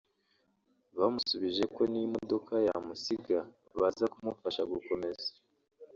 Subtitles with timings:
[0.99, 3.39] Bamusubije ko niyo imodoka yamusiga
[3.79, 5.27] baza kumufasha gukomeza